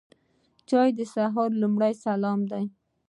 چای 0.69 0.89
د 0.97 0.99
سهار 1.13 1.49
لومړی 1.61 1.93
سلام 2.05 2.39
دی. 2.51 2.65